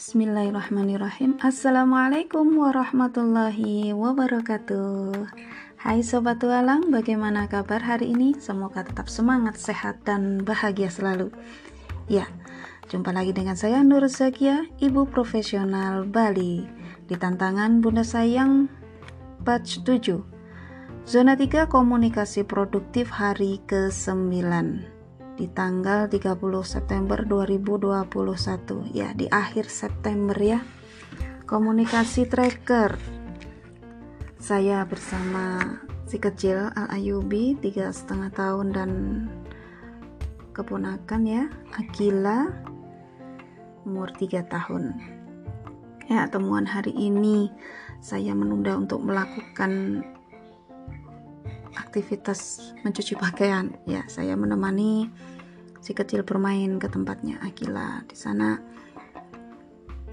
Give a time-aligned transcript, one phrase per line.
[0.00, 1.36] Bismillahirrahmanirrahim.
[1.44, 5.28] Assalamualaikum warahmatullahi wabarakatuh.
[5.76, 8.32] Hai Sobat Tualang, bagaimana kabar hari ini?
[8.40, 11.28] Semoga tetap semangat, sehat, dan bahagia selalu.
[12.08, 12.24] Ya,
[12.88, 16.64] jumpa lagi dengan saya Nur Zakia, Ibu Profesional Bali.
[17.04, 18.72] Di tantangan Bunda Sayang
[19.44, 24.96] Batch 7 Zona 3 Komunikasi Produktif hari ke-9
[25.40, 30.60] di tanggal 30 September 2021 ya di akhir September ya.
[31.48, 33.00] Komunikasi tracker.
[34.36, 38.90] Saya bersama si kecil Al Ayubi tiga setengah tahun dan
[40.52, 42.52] keponakan ya Akila
[43.88, 44.92] umur 3 tahun.
[46.12, 47.48] Ya temuan hari ini
[48.04, 50.04] saya menunda untuk melakukan
[51.90, 53.74] aktivitas mencuci pakaian.
[53.82, 55.10] Ya saya menemani
[55.90, 58.06] si kecil bermain ke tempatnya Akila.
[58.06, 58.62] Di sana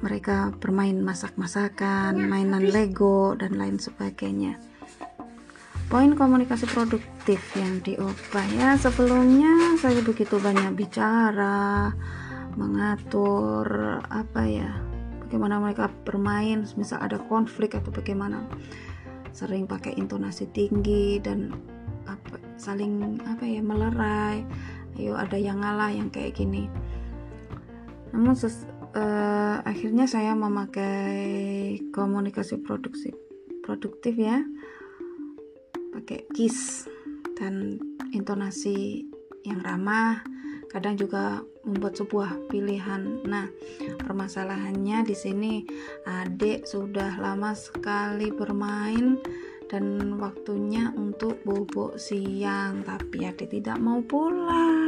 [0.00, 4.56] mereka bermain masak-masakan mainan Lego dan lain sebagainya.
[5.92, 8.80] Poin komunikasi produktif yang diubah ya.
[8.80, 11.92] Sebelumnya saya begitu banyak bicara
[12.56, 14.80] mengatur apa ya
[15.28, 18.48] bagaimana mereka bermain misal ada konflik atau bagaimana.
[19.36, 21.52] Sering pakai intonasi tinggi dan
[22.08, 24.40] apa saling apa ya melerai
[24.96, 26.68] ayo ada yang ngalah yang kayak gini.
[28.16, 28.64] Namun ses,
[28.96, 33.12] uh, akhirnya saya memakai komunikasi produksi
[33.60, 34.40] produktif ya.
[35.92, 36.88] Pakai kiss
[37.36, 37.82] dan
[38.14, 39.04] intonasi
[39.44, 40.22] yang ramah.
[40.66, 43.24] Kadang juga membuat sebuah pilihan.
[43.24, 43.48] Nah,
[44.02, 45.54] permasalahannya di sini
[46.04, 49.16] adik sudah lama sekali bermain
[49.66, 52.86] dan waktunya untuk bobok siang.
[52.86, 54.85] Tapi adik tidak mau pulang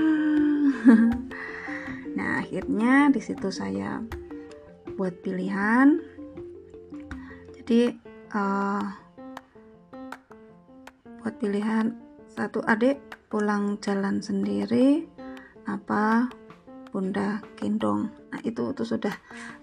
[2.17, 4.03] nah akhirnya di situ saya
[4.98, 6.03] buat pilihan.
[7.55, 7.94] Jadi
[8.34, 8.83] uh,
[11.22, 11.94] buat pilihan
[12.27, 15.06] satu adik pulang jalan sendiri
[15.69, 16.33] apa
[16.91, 18.09] bunda gendong.
[18.33, 19.12] Nah itu itu sudah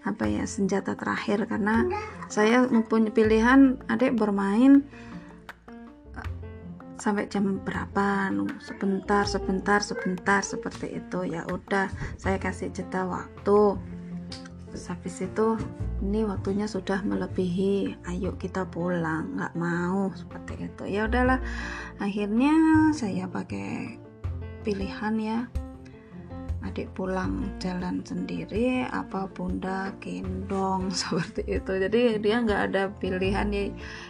[0.06, 1.50] apa ya senjata terakhir.
[1.50, 1.84] Karena
[2.31, 4.86] saya mempunyai pilihan adik bermain
[6.95, 8.31] sampai jam berapa
[8.63, 11.28] sebentar sebentar sebentar seperti itu.
[11.28, 13.79] Ya udah saya kasih jeda waktu.
[14.72, 15.56] Terus habis itu
[16.03, 17.95] ini waktunya sudah melebihi.
[18.11, 20.83] Ayo kita pulang nggak mau seperti itu.
[20.88, 21.39] Ya udahlah
[22.00, 22.53] akhirnya
[22.91, 24.00] saya pakai
[24.66, 25.39] pilihan ya
[26.66, 31.72] adik pulang jalan sendiri apa bunda gendong seperti itu.
[31.78, 33.64] Jadi dia nggak ada pilihan ya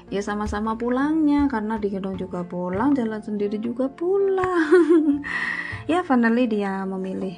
[0.09, 5.21] ya sama-sama pulangnya karena digendong juga pulang jalan sendiri juga pulang.
[5.85, 7.37] Ya finally dia memilih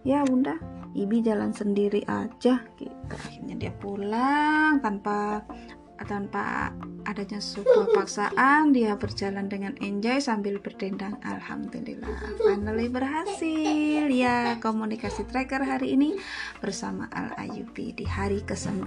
[0.00, 0.56] ya bunda
[0.96, 3.12] ibi jalan sendiri aja gitu.
[3.12, 5.44] Akhirnya dia pulang tanpa
[6.04, 6.76] tanpa
[7.08, 11.16] adanya sebuah paksaan dia berjalan dengan enjoy sambil berdendang.
[11.24, 12.36] Alhamdulillah.
[12.44, 14.04] Finally berhasil.
[14.12, 16.20] Ya komunikasi tracker hari ini
[16.60, 18.84] bersama Al Ayubi di hari ke-9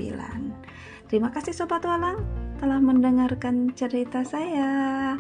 [1.09, 2.21] terima kasih Sobat Walang
[2.61, 5.17] telah mendengarkan cerita saya.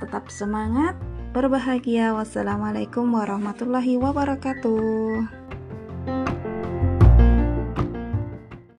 [0.00, 0.96] Tetap semangat
[1.36, 2.16] berbahagia.
[2.16, 5.28] Wassalamualaikum warahmatullahi wabarakatuh